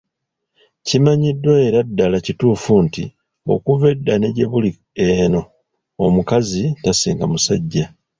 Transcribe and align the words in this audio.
Kimanyiddwa 0.87 1.53
era 1.67 1.79
ddala 1.87 2.17
kituufu 2.25 2.73
nti 2.85 3.03
okuva 3.53 3.85
edda 3.93 4.13
ne 4.17 4.29
gyebuli 4.35 4.71
eno 5.07 5.41
omukazi 6.05 6.63
tasinga 6.83 7.25
musajja. 7.31 7.85